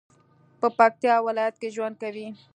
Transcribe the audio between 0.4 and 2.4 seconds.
په پکتیا ولایت کې ژوند کوي